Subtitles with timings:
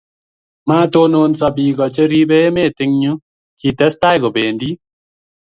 [0.67, 3.21] Matononso Biko cheribe emet eng yuu
[3.59, 4.69] kitestai kobendi